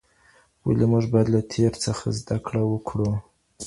ولي 0.65 0.85
موږ 0.91 1.05
بايد 1.11 1.27
له 1.35 1.41
تېر 1.53 1.73
څخه 1.85 2.05
زده 2.19 2.37
کړه 2.47 2.61
وکړو؟ 2.67 3.09